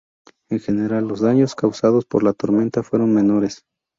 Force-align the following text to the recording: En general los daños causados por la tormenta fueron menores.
En 0.49 0.59
general 0.59 1.07
los 1.07 1.21
daños 1.21 1.53
causados 1.53 2.05
por 2.05 2.23
la 2.23 2.33
tormenta 2.33 2.81
fueron 2.81 3.13
menores. 3.13 3.63